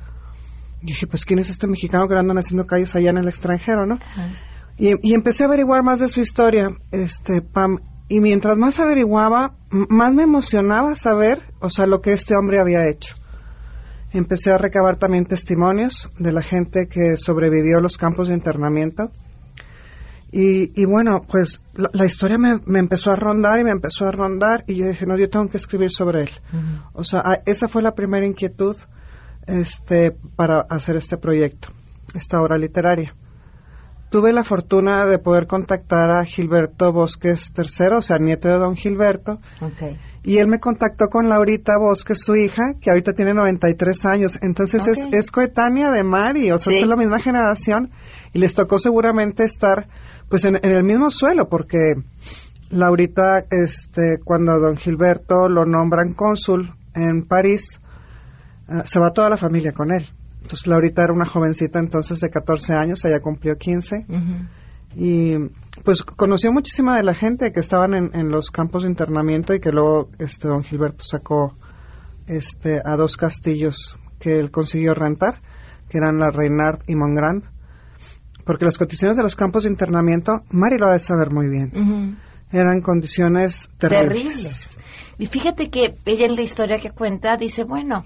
[0.83, 3.87] Y dije, pues, ¿quién es este mexicano que andan haciendo calles allá en el extranjero,
[3.87, 3.99] no?
[4.79, 7.81] Y, y, empecé a averiguar más de su historia, este, Pam.
[8.09, 12.89] Y mientras más averiguaba, más me emocionaba saber, o sea, lo que este hombre había
[12.89, 13.15] hecho.
[14.13, 19.13] Empecé a recabar también testimonios de la gente que sobrevivió a los campos de internamiento.
[20.33, 24.07] Y, y bueno, pues la, la historia me, me, empezó a rondar y me empezó
[24.07, 26.31] a rondar y yo dije, no, yo tengo que escribir sobre él.
[26.53, 26.83] Uh -huh.
[26.95, 28.77] O sea, esa fue la primera inquietud
[29.51, 31.69] este, para hacer este proyecto,
[32.15, 33.15] esta obra literaria.
[34.11, 38.75] Tuve la fortuna de poder contactar a Gilberto Bosques III, o sea, nieto de don
[38.75, 39.39] Gilberto.
[39.61, 40.01] Okay.
[40.25, 44.39] Y él me contactó con Laurita Bosques, su hija, que ahorita tiene 93 años.
[44.43, 44.95] Entonces okay.
[44.95, 46.81] es, es, coetánea de Mari, o sea, sí.
[46.81, 47.93] es la misma generación.
[48.33, 49.87] Y les tocó seguramente estar,
[50.29, 51.95] pues, en, en el mismo suelo, porque
[52.71, 57.80] Laurita, este, cuando don Gilberto lo nombran cónsul en París,
[58.71, 60.09] uh, se va toda la familia con él.
[60.43, 64.07] Entonces Laurita era una jovencita entonces de 14 años, ella cumplió 15.
[64.09, 64.49] Uh -huh.
[64.97, 65.37] Y
[65.85, 69.61] pues conoció muchísima de la gente que estaban en, en, los campos de internamiento y
[69.61, 71.55] que luego este don Gilberto sacó
[72.27, 75.41] este a dos castillos que él consiguió rentar,
[75.89, 77.45] que eran la Reynard y Mongrand.
[78.45, 81.71] Porque las condiciones de los campos de internamiento, Mari lo ha de saber muy bien.
[81.75, 82.17] Uh -huh.
[82.53, 84.09] Eran condiciones terribles.
[84.09, 84.79] terribles.
[85.19, 88.05] Y fíjate que ella en la historia que cuenta dice, bueno,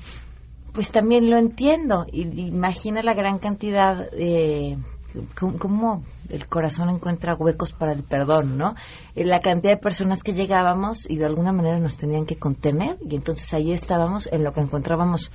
[0.75, 2.05] pues también lo entiendo.
[2.13, 4.77] Y, imagina la gran cantidad de...
[5.35, 8.75] cómo el corazón encuentra huecos para el perdón, ¿no?
[9.15, 12.99] Eh, la cantidad de personas que llegábamos y de alguna manera nos tenían que contener
[13.09, 15.31] y entonces ahí estábamos en lo que encontrábamos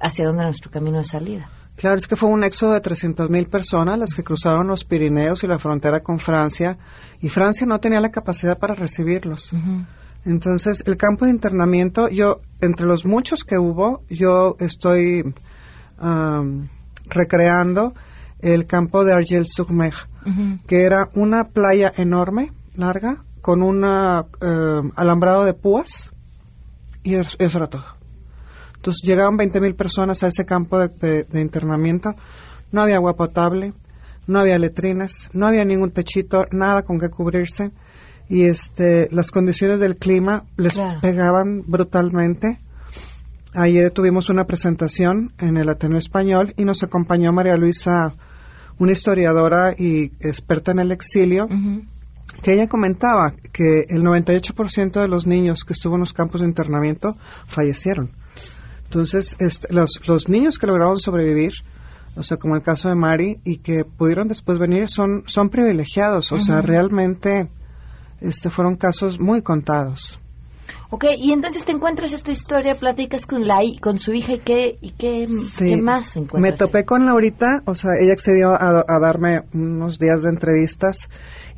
[0.00, 1.50] hacia dónde nuestro camino de salida.
[1.76, 5.42] Claro, es que fue un éxodo de 300.000 mil personas las que cruzaron los Pirineos
[5.44, 6.78] y la frontera con Francia
[7.20, 9.52] y Francia no tenía la capacidad para recibirlos.
[9.52, 9.86] Uh -huh.
[10.26, 15.22] Entonces, el campo de internamiento, yo, entre los muchos que hubo, yo estoy
[16.02, 16.66] um,
[17.08, 17.94] recreando
[18.40, 20.66] el campo de Argel-sur-Mer, uh -huh.
[20.66, 24.24] que era una playa enorme, larga, con un uh,
[24.96, 26.12] alambrado de púas,
[27.04, 27.86] y eso, eso, era todo.
[28.74, 32.16] Entonces, llegaban 20.000 personas a ese campo de, de, de internamiento,
[32.72, 33.74] no había agua potable,
[34.26, 37.70] no había letrinas, no había ningún techito, nada con que cubrirse
[38.28, 41.00] y este las condiciones del clima les claro.
[41.00, 42.60] pegaban brutalmente.
[43.54, 48.14] Ayer tuvimos una presentación en el Ateneo Español y nos acompañó María Luisa,
[48.78, 51.84] una historiadora y experta en el exilio, uh -huh.
[52.42, 56.48] que ella comentaba que el 98% de los niños que estuvo en los campos de
[56.48, 58.10] internamiento fallecieron.
[58.84, 61.52] Entonces, este, los, los niños que lograron sobrevivir,
[62.14, 66.30] o sea, como el caso de Mari, y que pudieron después venir, son, son privilegiados,
[66.30, 66.44] o uh -huh.
[66.44, 67.48] sea, realmente
[68.20, 70.18] este, fueron casos muy contados.
[70.90, 74.78] Ok, y entonces te encuentras esta historia, platicas con la con su hija y qué,
[74.80, 75.66] y qué, Sí.
[75.70, 76.58] qué más Me encuentras.
[76.58, 81.08] topé con Laurita, o sea, ella accedió a, a darme unos días de entrevistas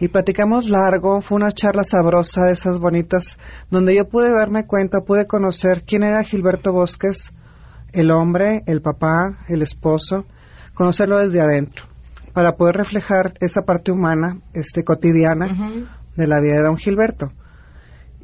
[0.01, 3.37] y platicamos largo, fue una charla sabrosa, de esas bonitas,
[3.71, 7.31] donde yo pude darme cuenta, pude conocer quién era Gilberto Bosques,
[7.93, 10.25] el hombre, el papá, el esposo,
[10.75, 11.85] conocerlo desde adentro,
[12.33, 17.33] para poder reflejar esa parte humana, este, cotidiana de la vida de don Gilberto.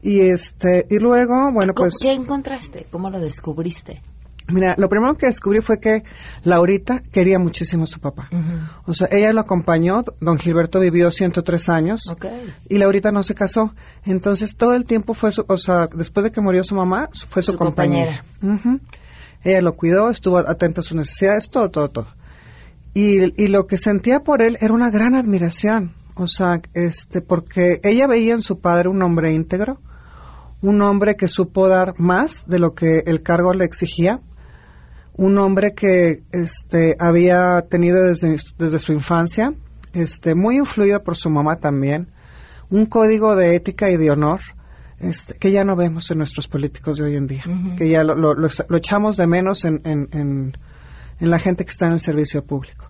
[0.03, 1.99] Y este, y luego, bueno, ¿Cómo- pues...
[2.03, 2.87] ¿Qué encontraste?
[2.91, 4.03] ¿Cómo lo descubriste?
[4.49, 6.03] Mira, lo primero que descubrí fue que
[6.43, 8.29] Laurita quería muchísimo a su papá.
[8.85, 12.27] O sea, ella lo acompañó, don Gilberto vivió 103 años Ok.
[12.69, 13.73] y Laurita no se casó.
[14.05, 17.41] Entonces todo el tiempo fue su, o sea, después de que murió su mamá, fue
[17.41, 18.23] su, Su compañera.
[19.43, 22.09] Ella lo cuidó, estuvo atenta a sus necesidades, todo, todo, todo.
[22.93, 25.95] Y, y lo que sentía por él era una gran admiración.
[26.17, 29.81] O sea, este, porque ella veía en su padre un hombre íntegro,
[30.63, 34.21] un hombre que supo dar más de lo que el cargo le exigía,
[35.17, 39.55] un hombre que este, había tenido desde, desde su infancia,
[39.93, 42.09] este, muy influido por su mamá también,
[42.71, 44.41] un código de ética y de honor
[44.99, 47.43] este, que ya no vemos en nuestros políticos de hoy en día,
[47.77, 50.57] que ya lo, lo- lo- lo echamos de menos en, en- en-
[51.21, 52.87] en la gente que está en el servicio público.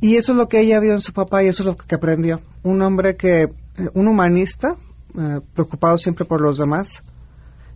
[0.00, 1.94] Y eso es lo que ella vio en su papá y eso es lo que
[1.94, 2.40] aprendió.
[2.62, 3.48] Un hombre que, eh,
[3.94, 4.76] un humanista,
[5.18, 7.02] eh, preocupado siempre por los demás.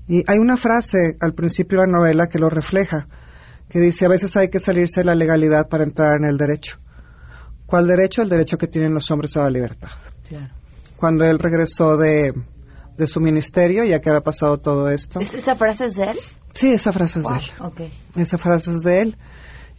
[0.08, 3.08] Y hay una frase al principio de la novela que lo refleja,
[3.68, 6.78] que dice, a veces hay que salirse de la legalidad para entrar en el derecho.
[7.66, 8.22] ¿Cuál derecho?
[8.22, 9.88] El derecho que tienen los hombres a la libertad.
[10.96, 12.32] Cuando él regresó de,
[12.96, 15.18] de su ministerio, ya que había pasado todo esto.
[15.20, 16.18] ¿Es- ¿Esa frase es de él?
[16.54, 17.50] Sí, esa frase es Wow, de él.
[17.60, 17.80] ok.
[18.16, 19.16] Esa frase es de él.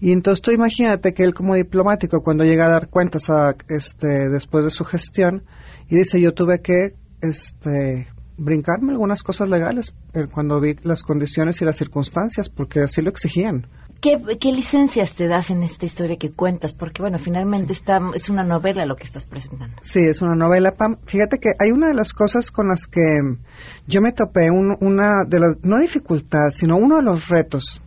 [0.06, 4.30] Y entonces tú imagínate que él como diplomático, cuando llega a dar cuentas a, este,
[4.30, 5.44] después de su gestión,
[5.90, 11.62] y dice, yo tuve que este, brincarme algunas cosas legales eh, cuando vi las condiciones
[11.62, 13.68] y las circunstancias, porque así lo exigían.
[14.02, 16.74] ¿Qué, ¿Qué licencias te das en esta historia que cuentas?
[16.74, 19.78] Porque, bueno, finalmente está, es una novela lo que estás presentando.
[19.84, 20.98] Sí, es una novela, Pam.
[21.06, 23.20] Fíjate que hay una de las cosas con las que
[23.88, 27.82] yo me topé, un- una de las, no dificultad, sino uno de los retos.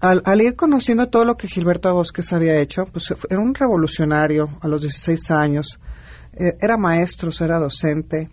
[0.00, 4.48] Al, al ir conociendo todo lo que Gilberto Bosques había hecho, pues era un revolucionario
[4.60, 5.78] a los 16 años,
[6.32, 8.30] eh, era maestro, era docente,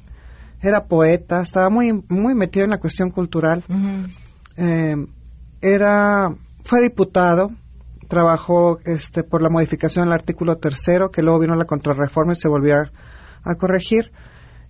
[0.61, 3.63] era poeta, estaba muy, muy metido en la cuestión cultural.
[4.55, 4.95] Eh,
[5.61, 7.51] era, fue diputado,
[8.07, 12.47] trabajó este, por la modificación del artículo tercero, que luego vino la contrarreforma y se
[12.47, 12.91] volvió a,
[13.43, 14.11] a corregir.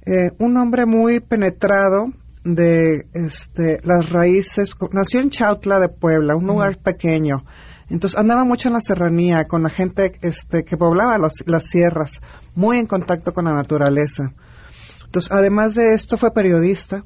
[0.05, 2.13] Eh, un hombre muy penetrado
[2.55, 7.43] de este, las raíces, nació en Chautla de Puebla, un lugar pequeño.
[7.89, 12.21] Entonces andaba mucho en la serranía con la gente este, que poblaba las, las sierras,
[12.55, 14.33] muy en contacto con la naturaleza.
[15.05, 17.05] Entonces, además de esto, fue periodista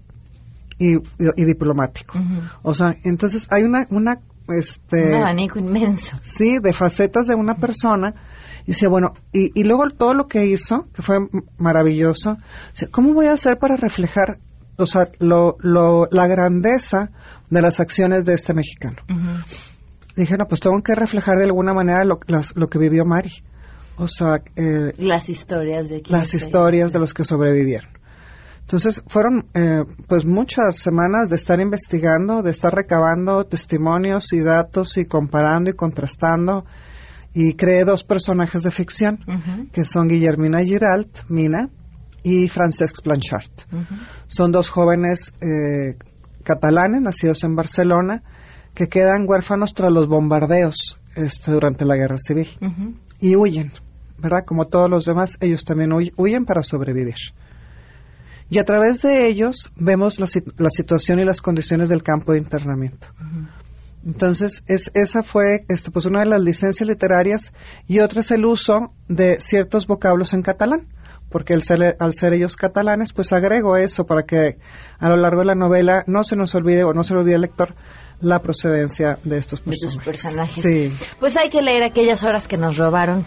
[0.79, 1.01] y, y-
[1.35, 2.17] y diplomático.
[2.63, 6.17] O sea, entonces hay una, una, este, Un abanico inmenso.
[6.21, 8.15] sí, de facetas de una persona.
[8.65, 11.17] Y decía, bueno, y, y luego todo lo que hizo, que fue
[11.57, 12.37] maravilloso,
[12.71, 14.39] decía, ¿cómo voy a hacer para reflejar,
[14.81, 17.11] o sea, lo, lo, la grandeza
[17.49, 18.97] de las acciones de este mexicano?
[20.15, 23.31] Dije, no, pues tengo que reflejar de alguna manera lo, que vivió Mari.
[23.97, 27.89] O sea, eh, Las historias de quienes las se- historias de los que sobrevivieron.
[28.61, 34.97] Entonces fueron eh, pues muchas semanas de estar investigando, de estar recabando testimonios y datos
[34.97, 36.65] y comparando y contrastando
[37.33, 39.19] y creé dos personajes de ficción
[39.73, 41.69] que son Guillermina Giralt, Mina,
[42.23, 43.49] y Francesc Blanchard.
[44.27, 45.97] Son dos jóvenes eh,
[46.43, 48.23] catalanes nacidos en Barcelona
[48.73, 52.47] que quedan huérfanos tras los bombardeos este, durante la guerra civil
[53.19, 53.71] y huyen,
[54.17, 54.45] ¿verdad?
[54.45, 57.15] Como todos los demás, ellos también huy- huyen para sobrevivir.
[58.49, 63.07] Y a través de ellos vemos la situación y las condiciones del campo de internamiento.
[64.05, 67.53] Entonces, es, esa fue este, pues una de las licencias literarias
[67.87, 70.87] y otra es el uso de ciertos vocablos en catalán,
[71.31, 74.57] porque al ser, al ser ellos catalanes, pues agrego eso para que
[74.99, 77.35] a lo largo de la novela no se nos olvide o no se le olvide
[77.35, 77.75] al lector
[78.19, 80.05] la procedencia de estos de tus personajes.
[80.05, 80.63] personajes.
[80.63, 80.93] Sí.
[81.19, 83.25] Pues hay que leer aquellas horas que nos robaron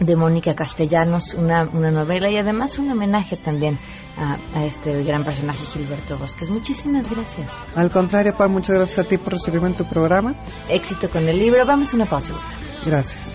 [0.00, 3.78] de Mónica Castellanos, una, una novela y además un homenaje también
[4.18, 6.50] a, a este gran personaje Gilberto Bosques.
[6.50, 7.50] Muchísimas gracias.
[7.74, 10.34] Al contrario, Pam, muchas gracias a ti por recibirme en tu programa.
[10.68, 11.64] Éxito con el libro.
[11.66, 12.34] Vamos a una pausa.
[12.84, 13.34] Gracias.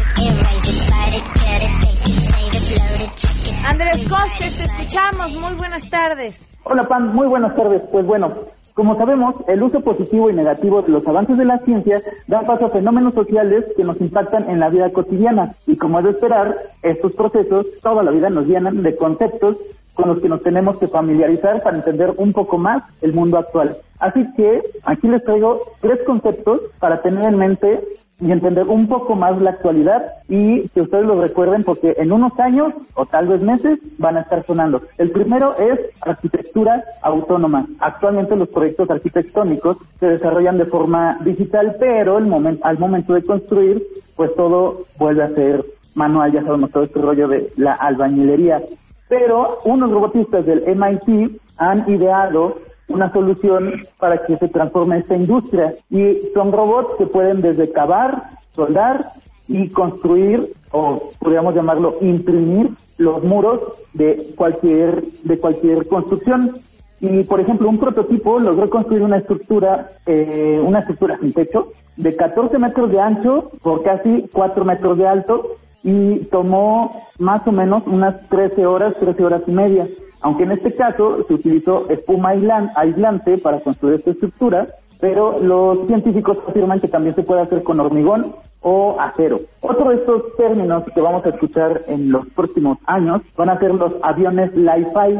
[3.65, 5.39] Andrés Costes, te escuchamos.
[5.39, 6.47] Muy buenas tardes.
[6.63, 7.81] Hola Pam, muy buenas tardes.
[7.91, 8.31] Pues bueno,
[8.73, 12.67] como sabemos, el uso positivo y negativo de los avances de la ciencia da paso
[12.67, 16.55] a fenómenos sociales que nos impactan en la vida cotidiana y como es de esperar,
[16.81, 19.57] estos procesos toda la vida nos llenan de conceptos
[19.93, 23.77] con los que nos tenemos que familiarizar para entender un poco más el mundo actual.
[23.99, 27.83] Así que aquí les traigo tres conceptos para tener en mente
[28.21, 32.39] y entender un poco más la actualidad y que ustedes lo recuerden porque en unos
[32.39, 34.83] años o tal vez meses van a estar sonando.
[34.97, 37.65] El primero es arquitectura autónoma.
[37.79, 43.23] Actualmente los proyectos arquitectónicos se desarrollan de forma digital, pero el momento, al momento de
[43.23, 43.83] construir,
[44.15, 45.65] pues todo vuelve a ser
[45.95, 48.61] manual, ya sabemos todo este rollo de la albañilería.
[49.09, 52.57] Pero unos robotistas del MIT han ideado
[52.93, 55.73] una solución para que se transforme esta industria.
[55.89, 58.23] Y son robots que pueden desde cavar,
[58.53, 59.11] soldar
[59.47, 63.61] y construir, o podríamos llamarlo imprimir, los muros
[63.93, 66.57] de cualquier, de cualquier construcción.
[66.99, 72.15] Y, por ejemplo, un prototipo logró construir una estructura, eh, una estructura sin techo, de
[72.15, 77.87] 14 metros de ancho por casi 4 metros de alto, y tomó más o menos
[77.87, 79.87] unas 13 horas, 13 horas y media
[80.21, 84.67] aunque en este caso se utilizó espuma aislante para construir esta estructura,
[84.99, 89.41] pero los científicos afirman que también se puede hacer con hormigón o acero.
[89.61, 93.73] Otro de estos términos que vamos a escuchar en los próximos años van a ser
[93.73, 95.19] los aviones Li-Fi.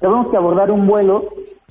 [0.00, 1.28] Sabemos que abordar un vuelo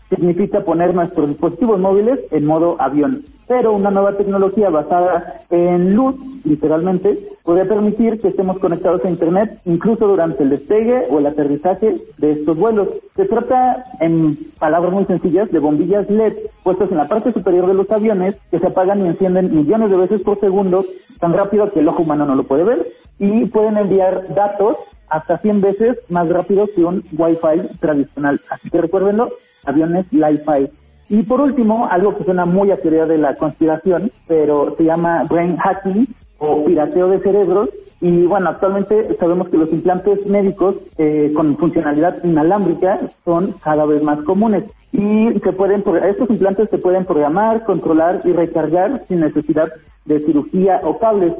[0.10, 3.24] significa poner nuestros dispositivos móviles en modo avión.
[3.50, 9.58] Pero una nueva tecnología basada en luz, literalmente, podría permitir que estemos conectados a Internet
[9.66, 12.89] incluso durante el despegue o el aterrizaje de estos vuelos.
[13.16, 16.34] Se trata, en palabras muy sencillas, de bombillas LED
[16.64, 19.97] puestas en la parte superior de los aviones que se apagan y encienden millones de
[19.97, 20.86] veces por segundo,
[21.20, 22.86] tan rápido que el ojo humano no lo puede ver,
[23.18, 24.78] y pueden enviar datos
[25.10, 28.39] hasta 100 veces más rápido que un Wi-Fi tradicional.
[28.52, 29.30] Así que recuérdenlo,
[29.66, 30.70] aviones Li-Fi.
[31.10, 35.24] Y por último, algo que suena muy a teoría de la conspiración, pero se llama
[35.28, 36.07] brain hacking
[36.38, 37.70] o pirateo de cerebros.
[37.99, 44.03] Y bueno, actualmente sabemos que los implantes médicos eh, con funcionalidad inalámbrica son cada vez
[44.03, 44.66] más comunes.
[44.91, 49.70] Y se pueden, estos implantes se pueden programar, controlar y recargar sin necesidad
[50.05, 51.34] de cirugía o cables.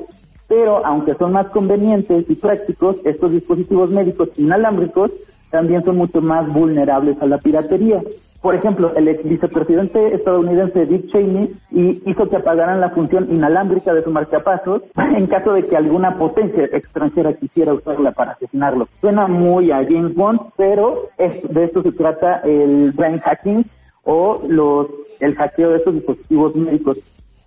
[0.48, 5.12] Pero aunque son más convenientes y prácticos, estos dispositivos médicos inalámbricos
[5.52, 8.02] también son mucho más vulnerables a la piratería.
[8.42, 14.02] Por ejemplo, el ex vicepresidente estadounidense Dick Cheney hizo que apagaran la función inalámbrica de
[14.02, 18.88] su marcapasos en caso de que alguna potencia extranjera quisiera usarla para asesinarlo.
[19.02, 23.66] Suena muy a James Bond, pero de esto se trata el brain hacking
[24.04, 24.88] o los,
[25.20, 26.98] el hackeo de estos dispositivos médicos.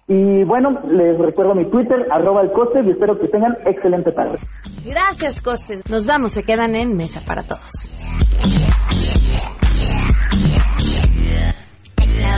[0.09, 4.39] Y bueno, les recuerdo mi Twitter, arroba el coste, y espero que tengan excelente tarde.
[4.85, 5.89] Gracias, Costes.
[5.89, 7.89] Nos vamos, se quedan en Mesa para Todos.